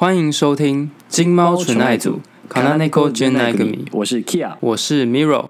[0.00, 2.20] 欢迎收听《金猫纯爱组》
[2.54, 4.54] （Kananeko j e n a g a m i 我是 Kia。
[4.60, 5.44] 我是 Miro。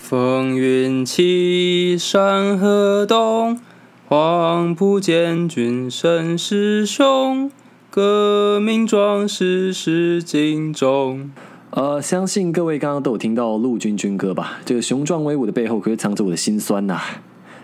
[0.00, 3.60] 风云起，山河动，
[4.06, 7.50] 黄埔建军声势雄，
[7.90, 11.30] 革命壮士是精忠。
[11.70, 14.58] 呃，相信各位刚刚都有听到陆军军歌吧？
[14.64, 16.98] 这个雄壮威武的背后，可是藏着我的心酸呐。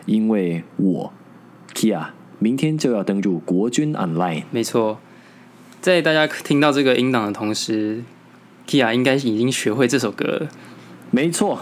[0.05, 1.13] 因为我
[1.75, 4.43] Kia 明天就要登入国军 Online。
[4.51, 4.99] 没错，
[5.81, 8.03] 在大家听到这个音档的同时
[8.69, 10.49] ，Kia 应该已经学会这首歌了。
[11.11, 11.59] 没错，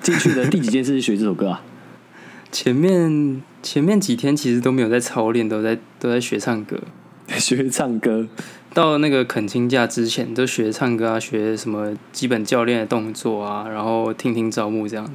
[0.00, 1.62] 进去的第几件事是学这首歌啊？
[2.50, 6.80] 前面前面几天其实都没有在操练，都在都在学唱歌，
[7.28, 8.26] 学唱歌。
[8.74, 15.08] 到那个恳亲假之前，都学唱歌啊，学什么基本教练的动作啊，然后听听招募这样。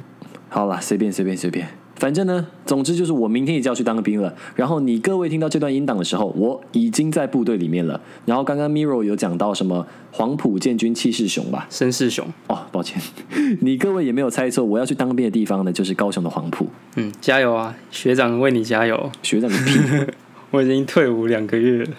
[0.48, 4.34] 好了，随便随便随便，反正呢，总之就是我明天也就要去当兵了。
[4.56, 8.00] 然后你各位听到这段音档的时候，我已经在部队里面了。
[8.24, 11.68] 然后刚刚 Miro 有讲到什么黄埔建军气势雄吧？
[11.70, 13.00] 绅士雄哦，抱歉，
[13.60, 16.66] 你各位也没有猜错，我要去当兵的地方呢，就是高雄的黄埔。
[16.96, 19.12] 嗯，加油啊，学长为你加油。
[19.22, 19.78] 学长个屁！
[20.50, 21.90] 我已经退伍两个月了。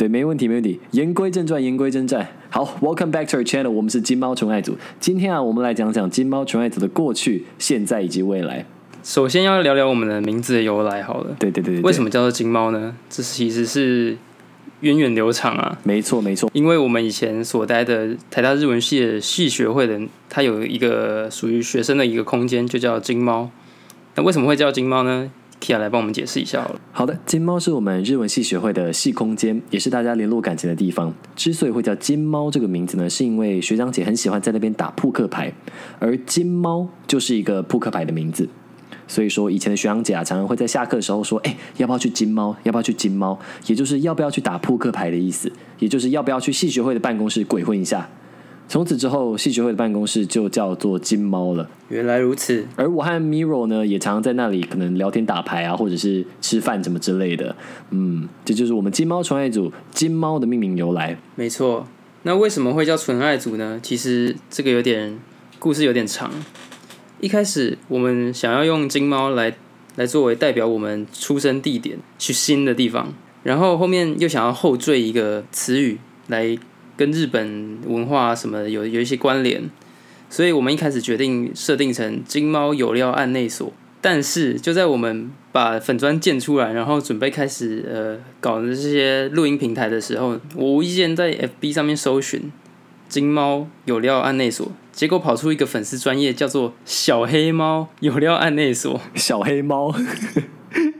[0.00, 0.80] 对，没问题，没问题。
[0.92, 2.26] 言归正传，言归正传。
[2.48, 4.74] 好，Welcome back to our channel，我们是金猫纯爱组。
[4.98, 8.64] 今天啊，我们来讲讲金猫纯爱组的过去、现在以及未来。
[9.02, 11.36] 首先要聊聊我们的名字的由来，好了。
[11.38, 11.82] 对对对对。
[11.82, 12.96] 为什么叫做金猫呢？
[13.10, 14.16] 这其实是
[14.80, 15.78] 源远流长啊。
[15.82, 16.50] 没错没错。
[16.54, 23.50] 因为我们以前所待的台大日文系的系学会的，它有一个属于学生的一个空间，就叫金猫。
[24.14, 26.80] 那为什么会叫金猫呢？Kia 来帮我们解释一下好了。
[26.90, 31.14] 好的，金猫是我们日文系学会的系空间，也是大家联络感情的地方。
[31.36, 35.52] 之所以会叫金猫这个名字呢，是因为学长姐很喜欢在那边打扑克牌，
[35.98, 38.48] 而金猫就是一个扑克牌的名字。
[39.06, 42.54] 所以说，以前的学长姐啊，常常会在下课的时候说：“哎，要不要去金猫？
[42.62, 45.50] 要不要去金猫？”也就是要不要去打扑克牌的意思，
[45.80, 48.08] 也就是要不要去系学会的办公室鬼混一下。
[48.70, 51.68] 从此之后，戏剧会的办公室就叫做金猫了。
[51.88, 52.64] 原来如此。
[52.76, 57.56] 而我和 Miro 呢，也常常在那里可能聊天、打牌啊，或者是吃饭什么之类的。
[57.90, 61.18] 嗯，这就是我们金猫纯爱组金猫的命名由来。
[61.34, 61.84] 没错。
[62.22, 63.80] 那为什么会叫纯爱组呢？
[63.82, 65.18] 其实这个有点
[65.58, 66.30] 故事有点长。
[67.20, 69.52] 一开始我们想要用金猫来
[69.96, 75.98] 来作为代表我们出生地点去新的地方，然后后面又想要后缀一个词语
[76.28, 76.56] 来。
[77.00, 79.70] 跟日本文化什么有有一些关联，
[80.28, 83.72] 所以我们一开始决定设定成金猫有料案内所。
[84.02, 92.52] 但是就在我们把粉砖建出来，然后准备开始呃搞这些录音平台的时候，我无意间在 FB 上面搜寻
[93.08, 99.00] 金猫有料案内所，结果跑出一个粉丝专业叫做小黑猫有料案内所。
[99.14, 99.90] 小黑猫，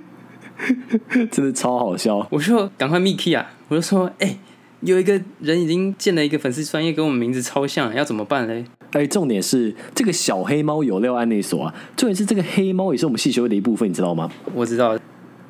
[1.31, 2.27] 真的超好笑！
[2.31, 4.39] 我就赶快 Miki 啊，我就说哎。
[4.81, 8.65] 有一个人已经建了一个粉丝专业，跟我们名字超像，要怎么办嘞？
[8.93, 14.31] 哎，重点是这个小黑猫有料案内所啊，重点是这个黑猫也是我们系学会的一部分，你知道吗？
[14.55, 14.99] 我知道，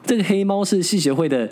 [0.04, 1.48] 这个黑猫是系学会的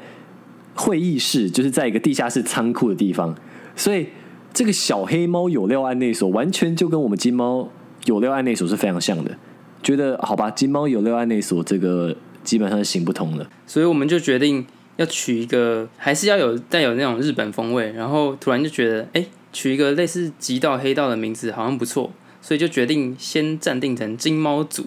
[0.74, 3.34] 会议室，就是在一个地下室仓库的地方，
[3.76, 4.08] 所以
[4.52, 7.70] 这个小黑猫有料案内所完全就跟我们金猫
[8.06, 9.36] 有料案内所是非常像的。
[9.82, 14.66] 觉得好吧，金猫有料案内所这个基本上是行不通的，所以我们就决定。
[14.98, 22.10] 要取一个，还是要有带有那种日本风味，然后突然就觉得，哎，取一个类似极道黑道的名字好像不错，
[22.42, 24.86] 所以就决定先暂定成金猫组，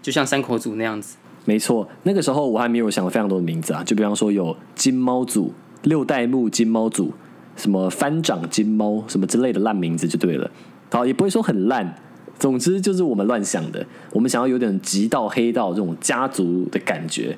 [0.00, 1.16] 就像山口组那样子。
[1.44, 5.52] 没错，那个时候我还没有想非常多的名字啊，就比方说有金猫组、
[5.82, 7.12] 六代目金猫组、
[7.56, 10.48] 什么翻掌金猫什么之类的烂名字就对了。
[10.92, 11.96] 好，也不会说很烂，
[12.38, 17.36] 总之就是我们乱想的，我们想要有点极道黑道这种家族的感觉。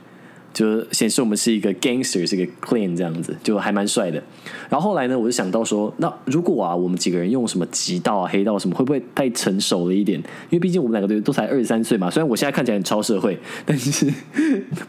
[0.53, 4.23] 就显示我们是一个 gangster，是一个 clean 这样子，就还蛮帅的。
[4.69, 10.19] 然后后来呢，我就想到说，那如果啊，我们几个人用什么极道啊、黑道什么，会不会太成熟了一点？
[10.19, 12.11] 因为毕竟我们两个都都才二十三岁嘛。
[12.11, 14.13] 虽然我现在看起来很超社会， 但是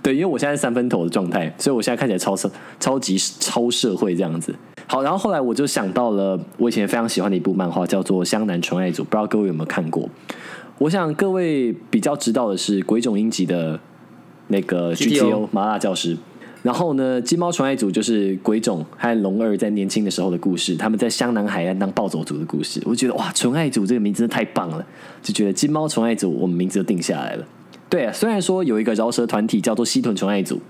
[0.01, 4.53] 对，因为我现在三分头的状态，所以我现在看起来超社、超级超社会这样子。
[4.87, 10.09] 好，然后后来我就想到了我以前非常喜欢的一部漫画，叫做《湘南纯爱组》，不知道各位有没有看过？
[10.79, 13.79] 我想各位比较知道的是鬼冢英吉的。
[14.51, 16.15] 那个 GTO 麻辣教师，
[16.61, 22.79] 然后呢，金猫纯爱组就是鬼冢和龙二在年轻的时候的故事，他们在湘南海岸当暴走族的故事。
[22.85, 24.85] 我觉得哇，纯爱组这个名字真的太棒了，
[25.23, 27.47] 就觉得金猫纯爱组我们名字就定下来了。
[27.89, 30.61] 对啊，虽然说有一个饶舌团体叫做西屯纯爱组，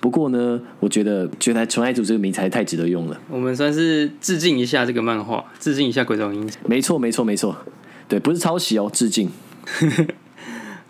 [0.00, 3.20] 不过呢，我觉得觉得纯爱组这个名字还太值得用了。
[3.28, 6.48] 我们算是致敬一下这个漫画，致敬一下鬼冢英。
[6.66, 7.56] 没错，没错，没错，
[8.08, 9.30] 对，不是抄袭哦，致敬。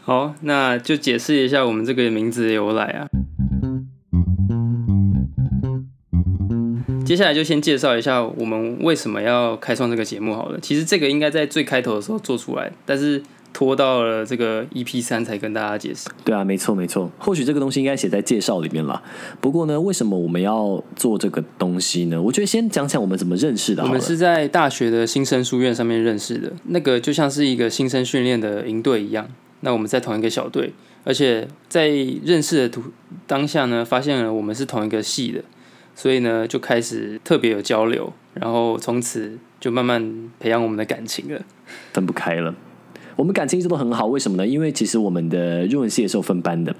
[0.06, 3.08] 好，那就解释一下我们这个名字的由来啊。
[7.04, 10.60] 接下来就先介绍一下我们为什么要开创这个节目好了。
[10.60, 13.20] 其实这个应该在最开头的时候做出来，但是
[13.52, 16.08] 拖到了这个 EP 三才跟大家解释。
[16.24, 17.10] 对啊，没错没错。
[17.18, 19.02] 或许这个东西应该写在介绍里面了。
[19.40, 22.22] 不过呢，为什么我们要做这个东西呢？
[22.22, 23.82] 我觉得先讲讲我们怎么认识的。
[23.82, 29.26] 我们是在大学的新生书院上面认识的，那个就像是一个新生训练的营队一样。
[29.60, 30.72] 那我们在同一个小队，
[31.04, 32.84] 而且在认识的途
[33.26, 35.42] 当下呢，发现了我们是同一个系的。
[35.94, 41.40] 所以呢，就开始特别有交流，然后从此就慢慢培养我们的感情了，
[41.94, 42.54] 分不开了。
[43.16, 44.46] 我们感情一直都很好，为什么呢？
[44.46, 46.76] 因为其实我们的日文系也是有分班的，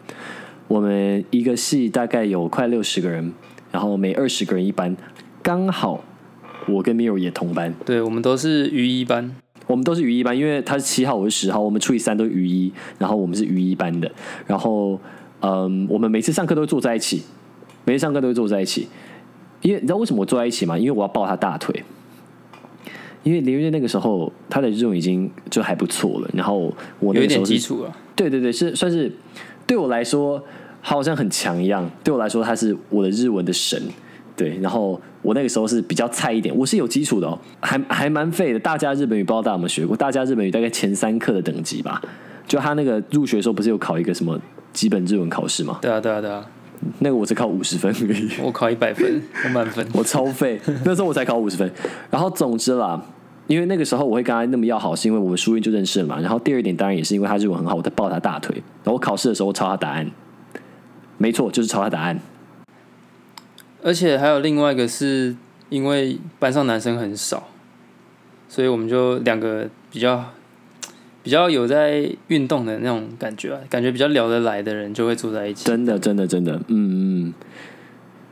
[0.68, 3.32] 我们一个系大概有快六十个人，
[3.72, 4.94] 然后每二十个人一班，
[5.42, 6.04] 刚好
[6.68, 7.72] 我跟 Miro 也同班。
[7.86, 9.34] 对，我们都是鱼一班，
[9.66, 14.10] 我们都是鱼一班，因为他是七号，我是十号，我们除以三都是鱼一，然后我们是鱼一班的。
[14.46, 15.00] 然后，
[15.40, 17.22] 嗯，我们每次上课都会坐在一起，
[17.84, 18.88] 每次上课都会坐在一起。
[19.62, 20.78] 因为你知道为什么我坐在一起吗？
[20.78, 21.82] 因为我要抱他大腿。
[23.24, 27.92] 因为林月那个时候他的日文已经就还不错了，然后我有一点基础了。
[28.14, 29.12] 对对对，是算是
[29.66, 30.40] 对我来说
[30.80, 31.90] 好像很强一样。
[32.04, 33.82] 对我来说，他是我的日文的神。
[34.36, 38.60] 对，然后我那个时候是比较菜一点，我是有基础的哦，还还蛮废的。
[38.60, 39.96] 大家日本语不知道大家有没有学过？
[39.96, 42.00] 大家日本语大概前三课的等级吧。
[42.46, 44.40] 就他那个入学的时候，不是有考一个什么
[44.72, 45.80] 基本日文考试吗？
[45.82, 46.46] 对啊，对啊，对啊。
[47.00, 50.60] 那个我只考五十分而已，我考一百分，我满分，我超废。
[50.84, 51.68] 那时候我才考五十分。
[52.08, 53.02] 然后总之啦，
[53.48, 56.20] 因为那个时候我会跟他那么要好，是因为我们书院就认识了嘛。
[56.20, 58.54] 然后第二点当然也是因为他日文很好，我在抱他大腿。
[58.84, 60.08] 然后我考试的时候我抄他答案，
[61.18, 62.16] 没错，就是抄他答案。
[63.86, 65.36] 而且还有另外一个是
[65.68, 67.48] 因为班上男生很少，
[68.48, 70.24] 所以我们就两个比较。
[71.22, 75.64] 比较有在运动的那种感觉，感觉比较聊得来的人就会住在一起。
[75.64, 77.34] 真的，真的，真的，嗯嗯。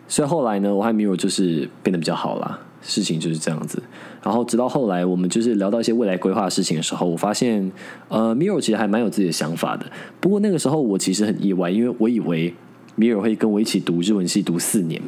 [0.06, 3.82] 所以后来呢，我和米友就是变得比较好啦，事情就是这样子。
[4.22, 7.72] 然后直到后来，我们就是聊到一些未来规划的事情的时候，我发现，
[8.06, 9.86] 呃，米友其实还蛮有自己的想法的。
[10.20, 12.54] 不过那个时候我其实很意外，因为我以为
[12.96, 15.00] 米尔会跟我一起读日文系读四年，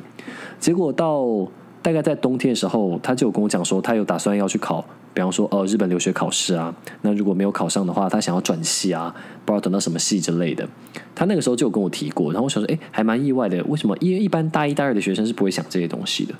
[0.59, 1.47] 结果到
[1.83, 4.85] 大概在冬天的时候，他就有跟我讲说，他有打算要去考。
[5.15, 9.15] 比方说，呃，日本留学考试啊，那如果没有考上的话，他想要转系啊，
[9.47, 10.69] 不知道等到什么系之类的。
[11.15, 13.65] 他那个时候就有跟我提过，然后我想说，哎，还蛮意外的。
[13.65, 13.97] 为什么？
[13.99, 16.35] 因为一般大一、大二的学生是不会想这些东西的，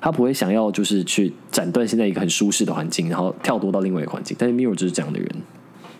[0.00, 4.36] 他不会想要就是去斩断现在一个很舒适的环境，然后跳脱到另外一个环境。
[4.36, 5.28] 但是 Miro 就是这样的人，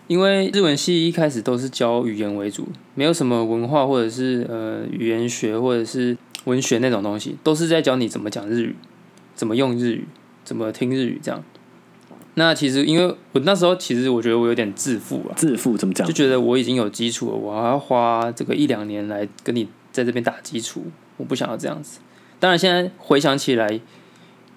[0.07, 8.75] 因为日文系一开始都是教语言为主，没有什么文化或者是呃语言学或者是文学那种东西，都是在教你怎么讲日语，
[9.33, 10.05] 怎么用日语，
[10.43, 11.43] 怎么听日语这样。
[12.35, 16.05] 那其实，因为我那时候其实我觉得我有点自负啊，自负怎么讲？
[16.07, 20.85] 就觉得我已经有基础了，我还要花这个一两年来跟你在这边打基础，
[21.17, 21.99] 我不想要这样子。
[22.39, 23.79] 当然，现在回想起来，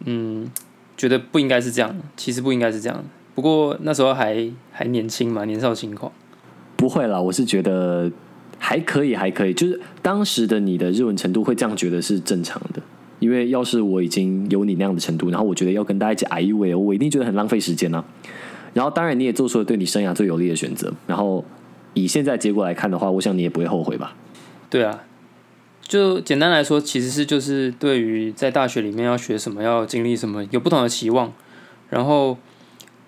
[0.06, 0.50] 嗯，
[0.96, 3.04] 觉得不应该是这样，其实不应该是这样。
[3.36, 6.10] 不过那时候还还年轻嘛，年少轻狂。
[6.74, 8.10] 不会啦，我是觉得
[8.58, 9.54] 还可以，还可以。
[9.54, 12.82] 就是当时的你的日文程度会这样觉得是正常的。
[13.18, 18.04] 因为要是我已经有你那样的程度，然后我觉得要跟大家一起挨一位，我一定觉得很浪费时间呢。
[18.74, 20.92] 然后当然你也做出了对你生涯最有利的选择。
[21.06, 21.42] 然后
[21.94, 24.14] 以现在结果来看的话，我想你也不会后悔吧？
[24.68, 25.04] 对啊，
[25.80, 31.32] 就简单来说，其实是就是对于在大学里面要学什么、要经历什么，有不同的期望。
[31.88, 32.36] 然后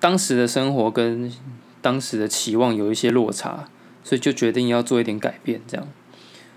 [0.00, 1.32] 当时的生活跟
[1.80, 3.68] 当时的期望有一些落差，
[4.04, 5.86] 所以就决定要做一点改变，这样。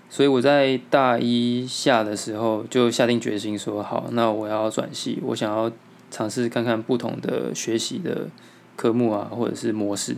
[0.08, 5.72] 所以我在大一下的时候就下定决心说好，那我要转系，我想要
[6.10, 8.28] 尝试看看不同的学习的
[8.76, 10.16] 科目啊，或者是模式。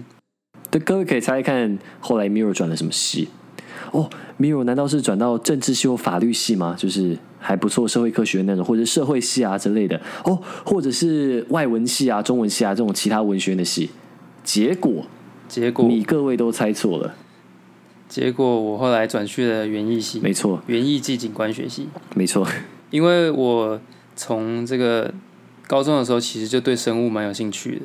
[0.70, 3.28] 对，各位可以猜一看，后来 Mirror 转了什么系？
[3.92, 6.74] 哦，Miro 难道是转到政治系或法律系吗？
[6.78, 10.00] 就是还不错，社会科学那种，或者社会系啊之类的。
[10.24, 13.90] 哦，或者是外文系啊、中文系啊这种其他文学的系？
[14.42, 15.06] 结果，
[15.48, 17.14] 结果你各位都猜错了。
[18.08, 22.46] 结果我后来转去了园艺系，没错，园艺暨景观学系，没错。
[22.90, 23.80] 因为我
[24.14, 25.12] 从这个
[25.66, 27.80] 高中的时候其实就对生物蛮有兴趣的，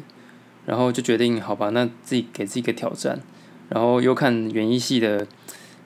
[0.67, 3.19] 然后就决定好吧，那自己给自己一个挑战，
[3.69, 5.25] 然后又看园艺系的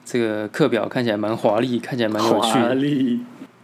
[0.04, 3.20] 这个课表看起来蛮华丽，看起来蛮有趣的，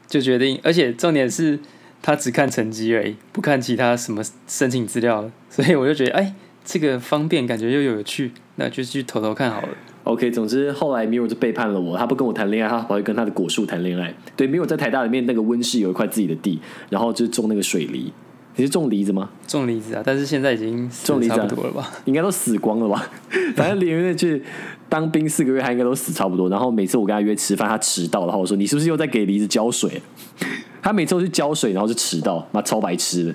[0.06, 1.58] 就决定，而且重点是
[2.02, 9.68] 他只看成绩而已，不看其他什么申请资料，所以我就觉得哎，这个方便，感觉又有趣，那就去偷偷看好了。
[10.04, 14.12] OK，总之后来米尔就背叛了我，他不跟我谈恋爱，他跑去跟他的果树谈恋爱。
[14.34, 18.10] 对，米尔在台大里面那个温室有一块自己的地，然后就种那个水梨，
[18.56, 19.28] 你是种梨子吗？
[19.46, 21.92] 种梨子啊，但是现在已经种梨子啊差不多了吧？
[22.06, 23.08] 应该都死光了吧？
[23.54, 24.42] 反正李云那去
[24.90, 26.50] 当兵四个月，他应该都死差不多。
[26.50, 30.02] 然后每次我跟他约吃饭，他迟到，然后我说你是不是又在给梨子浇水？
[30.82, 33.34] 他每次都去浇水，然后就迟到，妈超白痴的。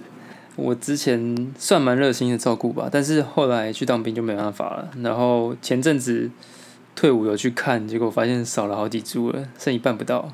[0.57, 4.89] 我之前算蛮热心的照顾吧，但是后来去当兵就没办法了。
[5.01, 6.29] 然后前阵子
[6.95, 10.31] 退伍有去看，结果发现少了好几株了，剩一半不到。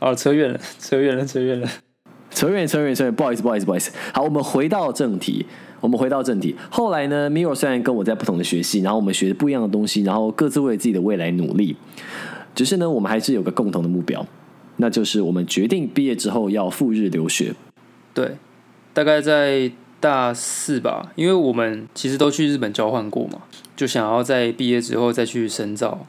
[0.00, 1.68] 哦，扯远了，扯远了，扯远了。
[2.34, 3.92] 扯远扯远扯远，不好意思不好意思不好意思。
[4.12, 5.46] 好，我们回到正题，
[5.84, 6.56] 我们回到正题。
[6.70, 11.76] 后来呢，Mirro 虽然跟我在不同的学系，然后我们学不一样的东西，然后各自为自己的未来努力，
[12.54, 14.26] 只是呢，我们还是有个共同的目标，
[14.78, 17.54] 那就是我们决定毕业之后要赴日留学。
[18.14, 18.38] 对，
[18.94, 23.42] 大概在大四吧，因为我们其实都去日本交换过嘛，
[23.76, 26.06] 就想要在毕业之后再去深造，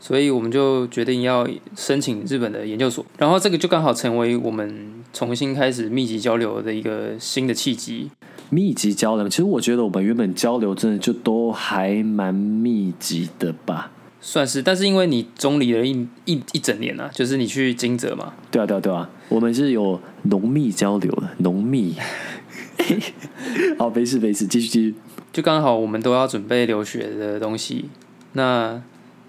[0.00, 1.46] 所以我们就决定要
[1.76, 3.04] 申请日本的研究所。
[3.18, 8.08] 然后这个就刚好成为我们重新开始密集交流的一个新的契机。
[8.54, 13.90] 密集交流，其实我觉得我们原本交流真的就都还蛮密集的吧。
[14.20, 21.96] 算是，但是因为你中离了一一一整年啊，就是你去金泽嘛，对啊，对啊，对啊，我们是有浓密交流的，浓密。
[23.78, 24.94] 好，没事没事，继续继续。
[25.32, 27.86] 就刚好我们都要准备留学的东西，
[28.32, 28.80] 那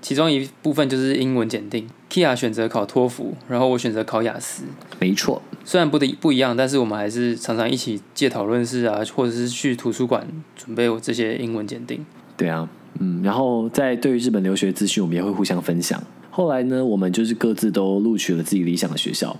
[0.05, 1.87] 其中一部分就是英文检定。
[2.11, 4.65] Kia 选择考托福，然后我选择考雅思。
[4.99, 12.05] 没错，虽然不的不一样，但是我们还是常常一起借讨论室啊，或者是去图书馆准备我这些英文检定。
[12.37, 12.69] 对啊，
[12.99, 15.99] 嗯，然后在对于日本留学资讯，我们也会互相分享。
[16.29, 19.35] 后来呢，我们就是各自都录取了自己理想的学校。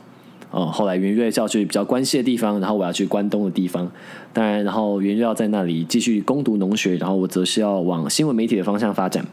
[0.50, 3.92] 哦，后来元瑞是要去比较关系的地方，然后我要去关东的地方。
[4.34, 9.24] 当然，然后元瑞要在那里继续攻读农学，然后我则是要往新闻媒体的方向发展。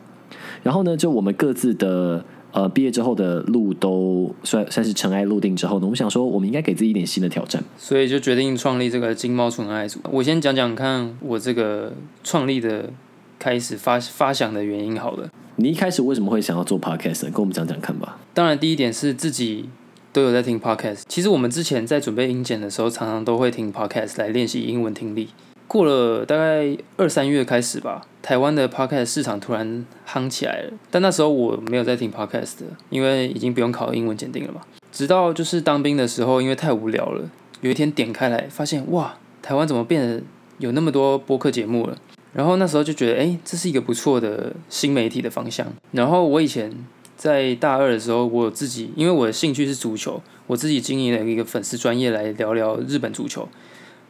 [0.62, 7.62] 然后呢，就我们各自的呃毕业之后的路都算算是尘埃落定之后呢，我们想说，我们应该给自己一点新的挑战。
[7.76, 9.98] 所以就决定创立这个金猫纯爱组。
[10.10, 11.92] 我先讲讲看我这个
[12.22, 12.90] 创立的
[13.38, 15.28] 开始发发想的原因好了。
[15.56, 17.24] 你一开始为什么会想要做 podcast？
[17.24, 18.18] 跟我们讲讲看吧。
[18.32, 19.68] 当然，第一点是自己
[20.12, 21.02] 都有在听 podcast。
[21.08, 25.28] 其实我们之前在准备英检的时候，常常都会听 podcast 来练习英文听力。
[25.72, 30.72] 过了大概二三月开始吧，台湾的 podcast 市场突然夯起来了。
[30.90, 34.60] 但那时候我没有在听 podcast 的，因为已经不用考英文检定了嘛。
[34.92, 37.26] 直到就是当兵的时候，因为太无聊了，
[37.62, 40.22] 有一天点开来，发现哇，台湾怎么变得
[40.58, 41.96] 有那么多播客节目了？
[42.34, 45.66] 然后那时候就觉得，哎，这是一个不错的新媒体的方向。
[45.92, 46.70] 然后我以前
[47.16, 53.48] 在大二的时候，我自己因为我的兴趣是足球，我自己经营了一个粉丝专业来聊聊日本足球。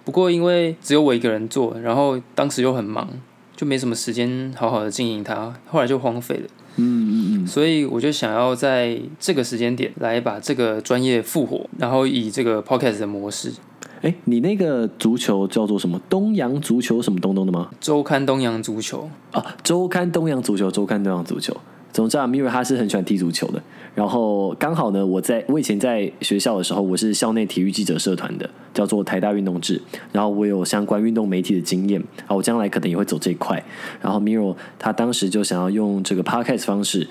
[0.05, 3.09] 不过因为只有我一个人做，然后当时又很忙，
[3.57, 6.43] 就没什么时间好好的经营它，后来就荒废了。
[6.77, 13.53] 嗯嗯嗯，所以我就想要在这个时间点来把这个专业复活，然后以这个 podcast 的模式，
[14.01, 16.01] 哎，你那个足球叫做什么？
[16.09, 17.69] 东洋足球什么东东的吗？
[17.79, 19.11] 周刊东洋足球。
[19.33, 21.55] 啊，周刊东洋足球，周刊东洋足球。
[21.93, 23.63] 总之啊，Mira 他是很喜欢踢足球的。
[23.95, 29.79] 然后刚好呢，我在我以前在学校的时候，我是校内体育记者社团的，叫做台大运动志。
[30.11, 33.63] 然后我有相关运动媒体的经验，啊，我将来可能也会走这一块。
[34.01, 37.07] 然后 Miro 他当时就想要用这个 podcast 方式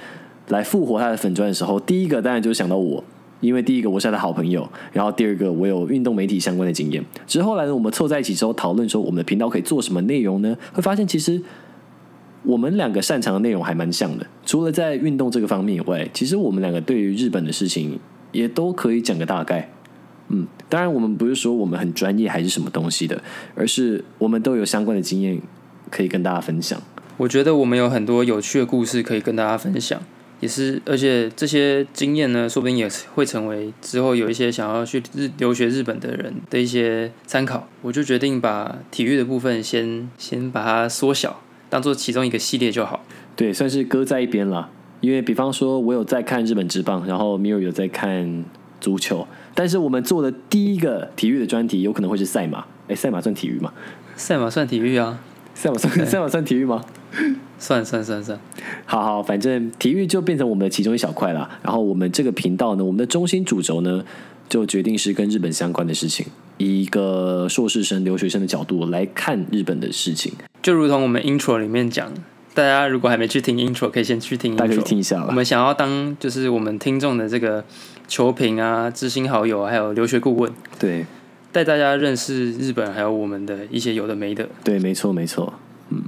[0.47, 3.03] 来复活他的粉砖的时候，第一个当然就想到我，
[3.41, 7.05] 因为第一个我是他的好朋友，然后第二个我有运动媒体相关的经验。
[7.27, 10.57] 只是后来呢，我们凑在一起之后讨论说，我们的频道可以做什么内容呢？
[10.73, 11.39] 会发现其实。
[12.43, 17.99] 我们两个擅长的内容还蛮像的，除了在运动这个方面以外，其实我们两个对于日本的事情
[18.31, 19.69] 也都可以讲个大概。
[20.29, 23.21] 嗯，当然我们不是说我们很专业还是什么东西的，
[23.53, 25.41] 而是我们都有相关的经验
[25.89, 26.81] 可以跟大家分享。
[27.17, 30.01] 我觉得我们有很多有趣的故事可以跟大家分享，
[30.39, 37.67] 也是，而且这些经验呢，说不定也会成为之后有一些想要去日留学日本的人的一些参考。
[37.81, 41.41] 我就决定把体育的部分先先把它缩小。
[41.71, 42.99] 当做其中一个系列就好，
[43.33, 44.69] 对，算是搁在一边了。
[44.99, 48.43] 因为比方说，我有在看日本职棒，然后米尔有在看
[48.81, 49.25] 足球，
[49.55, 52.65] 但是我们做的第一个体育的专题，有可能会是赛马。
[52.89, 53.71] 哎，赛马算体育吗？
[54.17, 55.19] 赛马算体育啊？
[55.53, 56.83] 赛马算 赛马算体育吗？
[57.57, 58.37] 算算算算。
[58.85, 61.49] 好好，反正体育就变成我们的其中一小块了。
[61.63, 64.03] 然后我们这个频道呢，我们的中心主轴呢，
[64.49, 70.33] 就决定是跟日本相关的事情，以一个硕士生、留学生的角度来看日本的事情。
[70.61, 72.11] 就如同我们 intro 里面讲，
[72.53, 77.63] 大家如果还没去听 intro，可以先去听 intro，大家可以听一下我们想要当就是我们听众的这个
[78.07, 81.05] 球评啊、知心好友，还有留学顾问，对，
[81.51, 84.47] 带大家认识日本，还有我们的一些有的没的。
[84.63, 85.53] 对，没错，没错。
[85.89, 86.03] 嗯，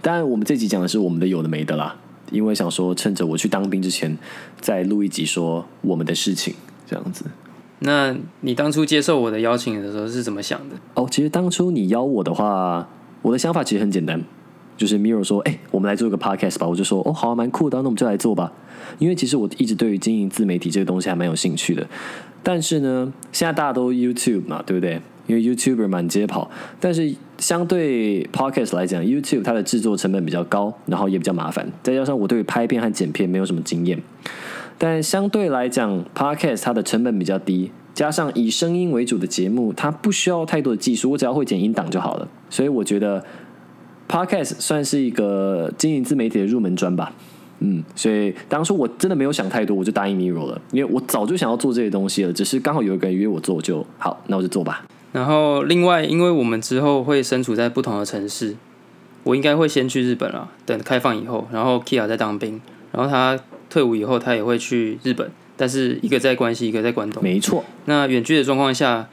[0.00, 1.96] 当然我们这集讲的是我们的有的没的啦，
[2.30, 4.18] 因为想说趁着我去当兵之前，
[4.60, 6.54] 再录一集说我们的事情，
[6.86, 7.26] 这样子。
[7.80, 10.76] 那你当初接受我的邀请的时候是怎么想的？
[10.94, 12.88] 哦，其实当初你邀我的话，
[13.22, 14.20] 我的想法其实很简单，
[14.76, 18.52] 就是 Miro 说，哎、我们来做一个 podcast 吧，我就说，哦，好、啊，蛮酷的，那我们就来做吧。
[18.98, 21.86] 因为其实我一直对于经营自媒体这个东西还蛮有兴趣的，
[22.42, 25.00] 但是呢，现在大家都 YouTube 嘛，对不对？
[25.28, 26.50] 因为 YouTuber 满街跑，
[26.80, 34.02] 但是相对 Podcast 来讲，YouTube 它的制作成本比较高，然后也比较麻烦，再加上我对于拍片和剪片没有什么经验。
[34.78, 42.28] 但相对来讲，Podcast 它的成本比较低，加上以声音为主的节目，它不需要太多的技术，我只要会剪音档就好了。
[42.48, 43.24] 所以我觉得
[44.08, 47.12] Podcast 算是一个经营自媒体的入门砖吧。
[47.64, 54.84] 嗯，所以当初我真的没有想太多，我就答应 Miro 了，因为我早就想要做这些东西了，只是刚好有一个人约我做，就好，那我就做吧。
[55.12, 58.56] 然后另外，因为我们之后会身处在不同的城市，
[59.22, 63.38] 我应该会先去日本了，等开放以后，然后 Kia 在当兵，然后他
[63.70, 65.30] 退伍以后，他也会去日本，
[65.62, 67.22] 但是一个在关西，一个在关东。
[67.22, 69.08] 没错，那远距的状况下，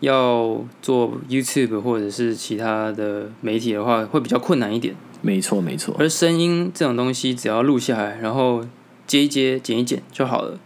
[0.00, 4.94] 要做 YouTube 或者是其他的媒体的话，会比较困难一点。
[5.22, 5.96] 没错，没错。
[5.98, 8.62] 而声音这种东西，只要录下来，然后
[9.06, 10.58] 接一接、剪一剪就好了。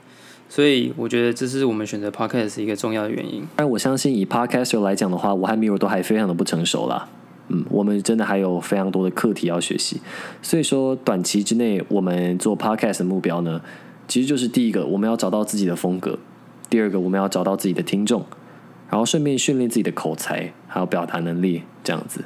[0.49, 3.47] 所以我觉得这是我们选择 Podcast 一个重要的原因。
[3.55, 7.09] 但我相信以 Podcaster 来讲的话，我和 Miro 都还非常的不成熟啦。
[7.47, 10.01] 嗯，我们真的还有非常多的课题要学习。
[10.43, 13.61] 所以说，短期之内我们做 Podcast 的目标呢，
[14.09, 16.19] 其实就是第一个，我们要找到自己的风格；
[16.69, 18.25] 第二个，我们要找到自己的听众，
[18.91, 22.25] 然后顺便训练自己的口才还有表达能力，这样子。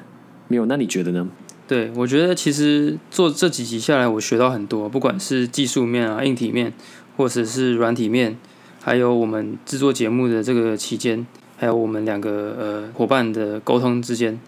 [0.48, 1.28] Miro，那你觉得呢？
[1.66, 6.72] 对，我觉得其实做这几集下来，我学到很多，不管是技术面啊、硬体面，
[7.16, 8.38] 或者是软体面，
[8.80, 14.38] 还有我们制作节目的这个期间，还有我们两个呃伙伴的沟通之间，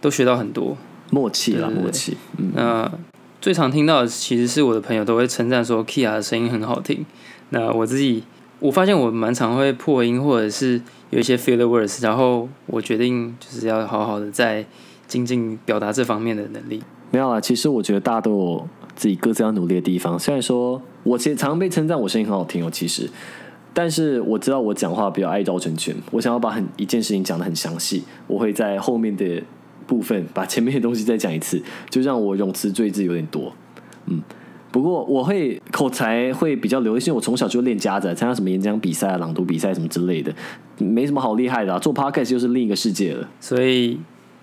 [0.00, 0.76] 都学到很多。
[1.10, 2.18] 默契啦，默契。
[2.36, 2.92] 嗯，那
[3.40, 7.06] 最常听到的其实是我的朋友都会称赞说 Kia 的声音很好听。
[7.50, 8.24] 那我自己
[8.58, 10.80] 我发现我蛮常会破音，或者是
[11.10, 14.66] 有一些 filler words，然后我决定就是要好好的在
[15.06, 16.82] 精进表达这方面的能力。
[17.10, 20.18] 没有啦，其实我觉得大家都有自己各自要努力的地方。
[20.18, 23.08] 虽然说我其实常被称赞我声音很好听哦，其实，
[23.72, 29.42] 但是我知道我讲话比较爱绕圈圈，我想要把很一件事情讲得很详细，我会在后面的
[29.88, 33.52] 部分把前面的东西再讲一次， 就让我冗词赘字有点多。
[34.06, 34.22] 嗯，
[34.70, 40.32] 不过我会口才会比较流利，因为我从小就练家子，参加什么演讲比赛啊、朗读比赛什么之类的，
[40.78, 41.78] 没什么好厉害的、啊。
[41.78, 43.28] 做 podcast 就是另一个世界了。
[43.40, 43.98] 所以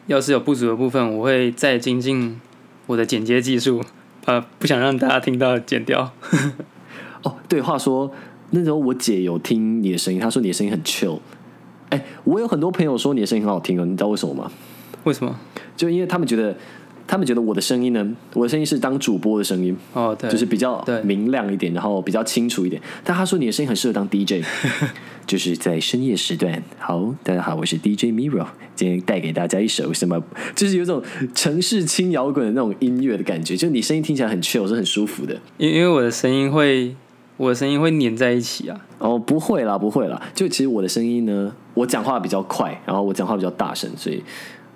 [0.08, 2.40] 要是有不足的部分，我会再精进
[2.88, 3.82] 我的剪接技术，
[4.26, 6.12] 呃，不想让大家听到剪掉。
[7.24, 8.12] 哦，对，话说
[8.52, 11.20] 那时候我姐有听你的声音，她说你的声音很 chill。
[11.90, 14.52] 哎，我有很多朋友说你的声音很好听哦，你知道为什么吗？
[15.06, 15.36] 为什么？
[15.78, 16.56] 就因为他们觉得，
[17.08, 22.82] 他们觉得我的声音呢，我的声音是当主播的声音，哦，对，就是比较明亮一点，然后比较清楚一点。
[23.04, 24.44] 但他说你的声音很适合当 DJ，
[25.28, 26.62] 就是在深夜时段。
[26.80, 30.22] 好，大家好，我是 DJ Miro，今天带给大家一首什么？
[30.56, 31.02] 就是有种
[31.34, 35.40] 城市轻摇滚的那种音乐的感觉，就你声音听起来很 chill，是很舒服的。
[35.58, 36.96] 因因为我的声音会，
[37.38, 38.82] 我的声音会粘在一起啊。
[38.98, 40.20] 哦，不会啦，不会啦。
[40.34, 44.24] 就其实我的声音呢，我讲话比较快，然后我讲话比较大声，所以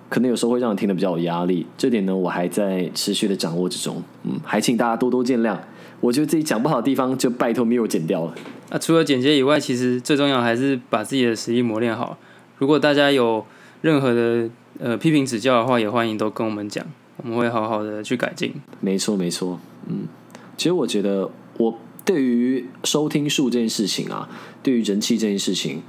[0.09, 1.65] 可能有时候会让人听得比较有压力。
[1.77, 4.01] 这点呢，我还在持续的掌握之中。
[4.23, 5.57] 嗯，还请大家多多见谅。
[6.01, 8.33] 我觉得自己讲不好的地方，就拜托 Miro 剪掉了。
[8.69, 12.17] 啊，除了剪接以外，其实最重要还是把自己的实力磨练好。
[12.57, 13.45] 如果大家有
[13.81, 16.85] 任何的呃批评指教的话，也欢迎都跟我们讲，
[17.17, 18.53] 我们会好好的去改进。
[18.79, 19.59] 没错，没错。
[19.87, 20.07] 嗯，
[20.55, 24.29] 其实我觉得，我对于收听数这件事情啊，
[24.63, 25.81] 对于人气这件事情，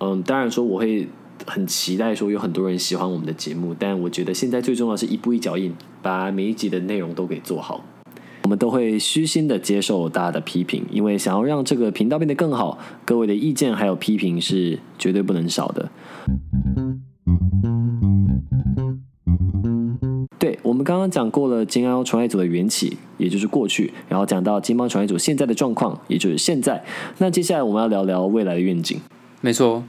[0.00, 1.08] 嗯，当然说我会
[1.46, 7.84] 很期待说有很多人喜欢我们的节目，但我觉得现在最重要是一步一脚印，把每一集的内容都给做好。
[8.42, 15.90] 我们都会虚心的接受大家的批评，因为想要让这个频道变得更好，各位的意见还有批评是绝对不能少的。
[20.38, 26.84] 对，我们刚刚讲过了金猫传爱组的缘起，也就是过去，然后讲到金猫传爱组现在的状况，也就是现在。
[27.16, 29.00] 那接下来我们要聊聊未来的愿景。
[29.40, 29.82] 没错，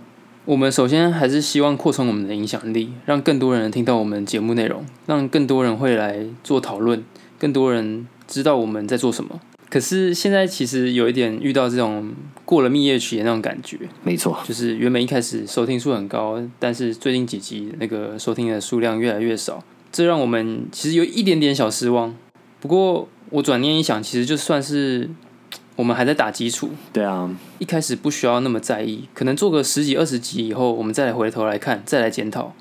[0.46, 7.04] 我们首先还是希望扩充我们的影响力，让更多人听到我们节目内容，让更多人会来做讨论，
[7.40, 9.42] 更多人知道我们在做什么。
[9.72, 12.14] 可是现在其实有一点遇到这种
[12.46, 22.16] 过了蜜月期的那种感觉，没错，就是原本一开始收听数很高，但是最近几集那个收听的数量越来越少，这让我们其实有一点点小失望。
[22.62, 25.10] 不过我转念一想，其实就算是
[25.76, 32.54] 我们还在打基础，对啊，一开始不需要那么在意，可能做个十几二十集以后，我们再来回头来看，再来检讨，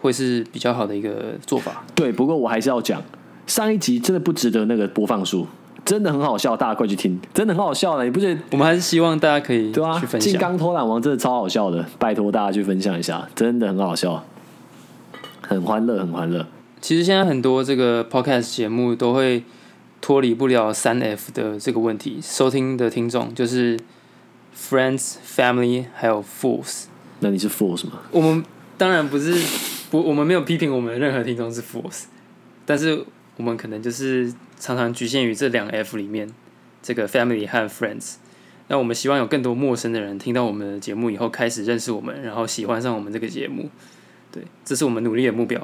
[0.00, 1.84] 会是比较好的一个做法。
[1.94, 2.12] 对。
[2.12, 3.02] 不过我还是要讲，
[3.46, 5.46] 上一集真的不值得那个播放数，
[5.86, 8.40] 真的很好笑，大家快去听，真的很好笑的，你不觉得？
[8.50, 10.40] 我们还是希望大家可以对啊金享。
[10.40, 14.22] 刚偷懒王真的超好笑的，拜托大家去分享一下，真的很好笑，
[15.40, 16.46] 很欢乐，很欢乐。
[16.82, 19.42] 其实现在很多这个 podcast 节目都会
[20.00, 23.78] 脱离不了三 F 的这个问题，收听的听众就是
[24.56, 26.84] friends、family 还有 fools。
[27.20, 28.00] 那你是 fools 吗？
[28.10, 28.44] 我们
[28.78, 29.34] 当然不是
[29.90, 32.04] 不，我们没有批评我们任何听众是 fools，
[32.64, 33.04] 但是
[33.36, 36.30] 我们可能就是常常局限于这两 F 里面，
[36.82, 38.14] 这个 family 和 friends。
[38.68, 43.68] 那我们希望有更多陌生的人听到我们的节目以后，开始认识我们，然后喜欢上我们这个节目。
[44.32, 45.60] 对，这是我们努力的目标。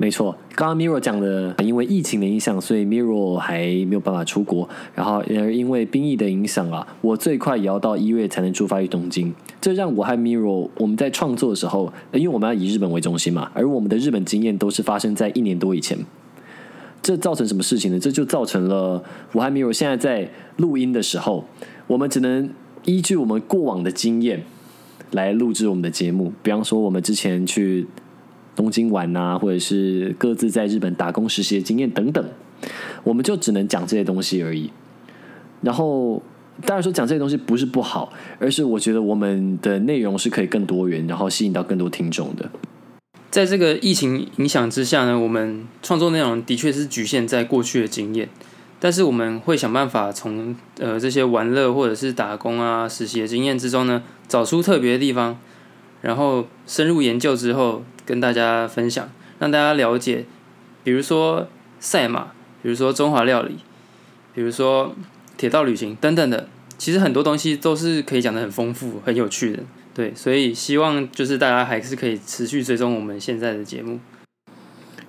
[0.00, 4.66] 没错，刚刚 Mirro 讲的，因为疫情的影响，所以 Mirro 还没有办法出国。
[4.94, 9.34] 然后，而因为兵役的影响啊，我最快也要到一月才能出发去东京。
[9.60, 15.98] 这让我和 Mirro 我们在创作的时候，因为我们要以日本为中心嘛，而我们的日本经验都是发生在一年多以前。
[17.02, 18.00] 这造成什么事情呢？
[18.00, 21.44] 这就造成了我和 Miro 现在在录音的时候，
[21.86, 22.48] 我们只能
[22.86, 24.44] 依据我们过往的经验
[25.10, 26.32] 来录制我们的节目。
[26.42, 27.86] 比方说，我们之前去
[28.60, 32.22] 东京玩啊，或者是各自在日本打工实习的经验等等，
[33.04, 34.70] 我们就只能讲这些东西而已。
[35.62, 36.22] 然后，
[36.66, 42.50] 当然说讲这些东西不是不好，而是我觉得我们的内容是可以更多元，然后吸引到更多听众的。
[43.30, 48.28] 在这个疫情影响之下呢，我们创作内容的确是局限在过去的经验，
[48.78, 55.38] 但是我们会想办法从呃这些玩乐或者是打工啊、实习的经验之中呢，找出特别的地方，
[56.02, 60.24] 然后深入研究之后跟大家分享，让大家了解，
[60.82, 61.46] 比如说
[61.78, 63.58] 赛马，比如说中华料理，
[64.34, 64.96] 比如说
[65.36, 69.62] 铁道旅行等等的，其实很多东西都是可以讲得很丰富、很有趣的。
[69.94, 74.00] 对，所以希望就是大家还是可以持续追踪我们现在的节目。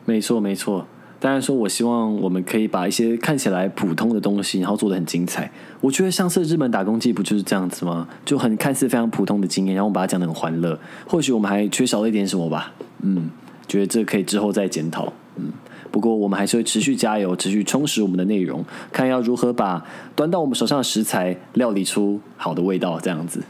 [0.06, 0.86] 没错，没错。
[1.20, 5.52] 当然说，我希望我们可以把一些看起来普通的东西，然后做的很精彩。
[5.80, 8.08] 我觉得上次日本打工记不就是这样子吗？
[8.26, 10.80] 就很看似非常普通的经验，然后我们把它讲的很欢乐。
[11.08, 12.74] 或许我们还缺少了一点什么吧。
[13.02, 13.30] 嗯，
[13.68, 15.14] 觉得这可以之后再检讨。
[15.36, 15.52] 嗯，
[15.92, 19.86] 不过我们还是会持续加油，持续充实我们的内容，看要如何把
[20.16, 23.42] 端到我们手上的食材料理出好的味道，这样子。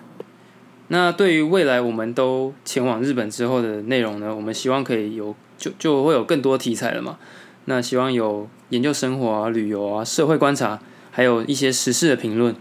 [0.89, 7.17] 那对于未来我们都前往日本之后的内容呢，我们希望可以有就就会有更多题材了嘛。
[7.65, 10.79] 那希望有研究生活啊、旅游啊、社会观察，
[11.11, 12.55] 还有一些时事的评论，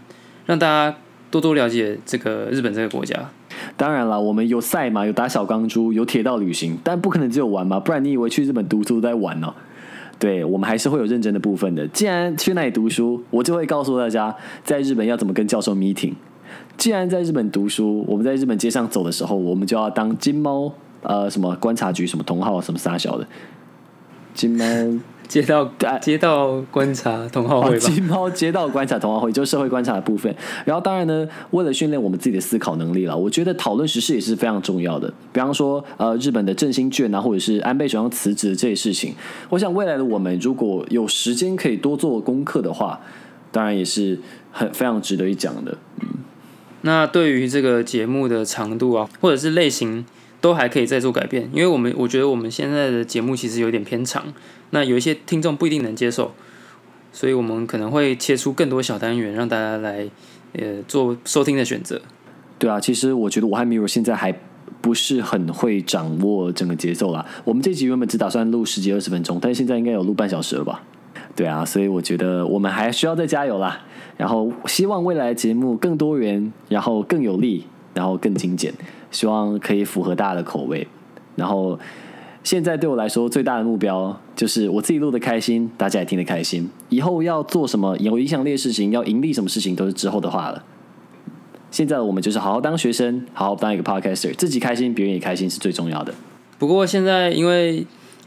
[0.45, 0.97] 让大家
[1.29, 3.29] 多多了解这个日本这个国家。
[3.77, 9.53] 当然了，我们有赛马，有打小钢珠，有铁道旅行，但不可能只有玩嘛，不然你以为去日本读书都在玩呢、
[10.19, 11.87] 对我们还是会有认真的部分的。
[11.87, 16.13] 既然去那里读书，我就会告诉大家，在日本要怎么跟教授 meeting。
[16.77, 20.71] 既然在日本读书，我们在日本街上走的时候，我们就要当金猫
[21.01, 23.25] 呃什么观察局什么同号什么傻小的
[24.33, 24.65] 金猫
[25.31, 30.35] 街道对街道观察同好哦会吧，金猫街道观察同话会就是社会观察的部分。
[30.65, 35.07] 然后当然呢，为了训练我们自己的思考能力了，我觉得讨论时事也是非常重要的。
[35.31, 39.15] 比方说，呃，日本的振兴券啊，或者是安倍首相辞职这些事情，
[39.47, 42.99] 我想未来的我们如果有时间可以多做功课的话，
[43.53, 44.19] 当然也是
[44.51, 45.77] 很非常值得一讲的。
[46.01, 46.07] 嗯
[46.83, 50.03] 那对于这个节目的长度啊，或者是类型，
[50.41, 54.33] 都还可以再做改变，因为我们我觉得我们现在的节目其实有点偏长，
[54.71, 56.33] 那有一些听众不一定能接受，
[57.13, 60.09] 所以我们可能会切出更多小单元，让大家来
[60.53, 62.01] 呃做收听的选择。
[62.57, 64.35] 对啊，其实我觉得我和 Miro 现在还
[64.81, 67.25] 不是很会掌握整个节奏啦。
[67.43, 70.83] 我们这集原本只打算录十几二十分钟，但是现在应该有录半小时了吧？
[71.35, 73.81] 对啊，所以我觉得我们还需要再加油啦。
[74.17, 78.71] 然后希望未来的节目更多元，然后更有力，然后更精简，
[79.11, 80.87] 希望可以符合大家的口味。
[81.35, 81.79] 然后
[82.43, 86.69] 现在对我来说最大的目标就是我自己录的开心，大家也听得开心。
[86.89, 90.63] 以后要做什么有影响力的事情，要盈利什么事情，都是之后的话了。
[91.69, 96.13] 现在我们就是好好当学生，好好当一个 podcaster，自己开心，别人也开心是最重要的。
[96.59, 97.85] 不过现在因为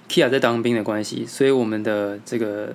[0.09, 2.75] Kia 在当兵的关系，所以我们的这个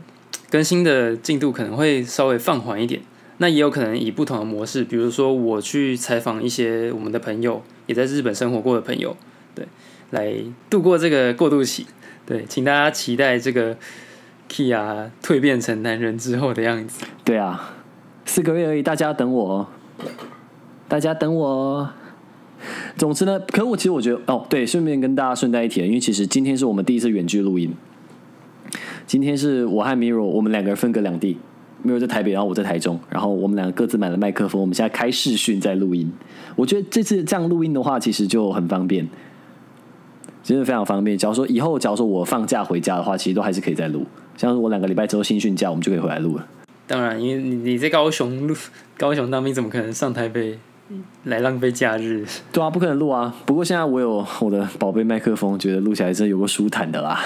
[0.49, 3.01] 更新的进度可能会稍微放缓一点。
[3.39, 9.15] 那也有可能以不同的模式，比如说我去采访一些我们的朋友，也在日本生活过的朋友，
[9.55, 9.65] 对，
[10.11, 10.33] 来
[10.69, 11.85] 度过这个过渡期。
[12.25, 13.75] 对，请大家期待这个
[14.49, 17.05] Kia 蜕变成男人之后的样子。
[17.23, 17.73] 对啊，
[18.25, 19.67] 四个月而已，大家等我哦，
[20.87, 21.89] 大家等我哦。
[22.97, 27.73] 总之呢，可我其实我觉得哦，对，顺便跟大家顺带一提，因为其实今天是我们第一次远距录音。
[29.07, 31.37] 今天是我和 Miro，我们两个人分隔两地
[31.85, 36.11] ，Miro 在台北，然后我在台中，然后我们两个各自买了麦克风，我们现在开视讯在录音。
[36.55, 39.07] 我觉得这次这样录音的话，其实就很方便，
[40.43, 41.17] 真的非常方便。
[41.17, 44.05] 假如说以后，假如说我放假回家的话，其实都还是可以再录。
[44.37, 46.47] 像是我两个礼拜之后新训假，我们就可以回来录了。
[46.87, 48.55] 当然，因为你你在高雄录
[48.97, 50.57] 高雄当兵，怎么可能上台北
[51.25, 52.25] 来浪费假日？
[52.51, 53.35] 对啊，不可能录啊。
[53.45, 57.21] 不过现在我有我的宝贝麦克风，觉得录起来真的有个舒坦的啦。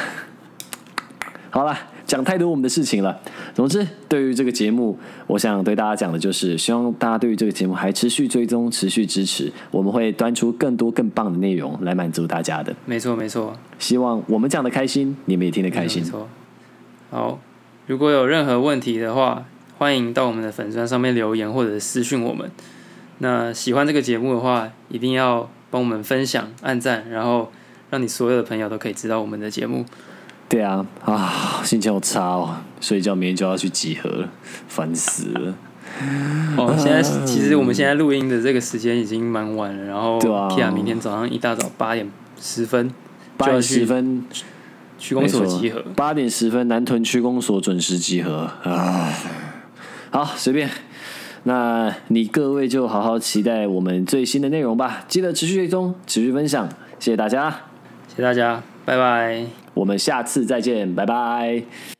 [1.49, 3.19] 好了，讲太多我们的事情了。
[3.53, 9.51] 总之，对于这个节目，我想对大家讲的就是，希望大家对于这个节目还持续追踪、持续支持。
[9.71, 12.75] 我们会端出更多更棒的内容来满足大家的。
[12.85, 16.09] 没错没错，希望我们讲的开心，你们也听得开心没。
[16.09, 16.29] 错。
[17.09, 17.39] 好，
[17.87, 19.45] 如果有任何问题的话，
[19.77, 22.49] 欢迎到我们的粉砖上面留言或者私讯我们。
[23.19, 27.51] 那喜欢这个节目的话，一定要帮我们分享、按赞，然后
[27.89, 29.85] 让你所有的朋友都可以知道我们的节目。
[30.53, 34.29] 对啊，啊，心情好差哦，睡觉明天就要去集合了，
[34.67, 35.55] 烦死了。
[36.55, 42.07] 哦，现在其实我们现在录音的这个时间已经蛮晚了，然后对啊明天早上一大早八点
[42.39, 42.93] 十分
[43.35, 44.23] 八点十分，
[44.99, 45.83] 区公所集合。
[45.95, 49.11] 八点十分，南屯区公所准时集合啊。
[50.11, 50.69] 好，随便。
[51.45, 57.49] 那你各位就好好期待我们最新的内容吧，记得持续追踪、持续分享，谢谢大家，
[58.07, 59.62] 谢谢大家，拜拜。
[59.73, 61.92] 我们下次再见，拜拜。